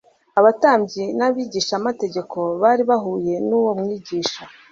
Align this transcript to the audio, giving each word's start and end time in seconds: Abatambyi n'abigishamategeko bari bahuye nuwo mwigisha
Abatambyi 0.39 1.03
n'abigishamategeko 1.17 2.39
bari 2.61 2.83
bahuye 2.89 3.35
nuwo 3.47 3.71
mwigisha 3.79 4.41